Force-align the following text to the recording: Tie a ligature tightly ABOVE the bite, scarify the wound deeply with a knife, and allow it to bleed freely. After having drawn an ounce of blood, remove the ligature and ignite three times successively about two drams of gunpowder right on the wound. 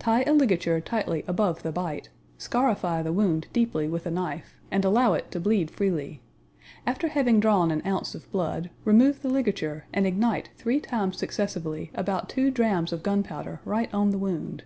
Tie 0.00 0.22
a 0.24 0.32
ligature 0.32 0.80
tightly 0.80 1.22
ABOVE 1.28 1.62
the 1.62 1.70
bite, 1.70 2.08
scarify 2.38 3.02
the 3.02 3.12
wound 3.12 3.46
deeply 3.52 3.86
with 3.86 4.04
a 4.04 4.10
knife, 4.10 4.58
and 4.68 4.84
allow 4.84 5.12
it 5.14 5.30
to 5.30 5.38
bleed 5.38 5.70
freely. 5.70 6.20
After 6.88 7.06
having 7.06 7.38
drawn 7.38 7.70
an 7.70 7.80
ounce 7.86 8.16
of 8.16 8.28
blood, 8.32 8.70
remove 8.84 9.22
the 9.22 9.28
ligature 9.28 9.84
and 9.92 10.08
ignite 10.08 10.50
three 10.56 10.80
times 10.80 11.18
successively 11.18 11.92
about 11.94 12.28
two 12.28 12.50
drams 12.50 12.92
of 12.92 13.04
gunpowder 13.04 13.60
right 13.64 13.94
on 13.94 14.10
the 14.10 14.18
wound. 14.18 14.64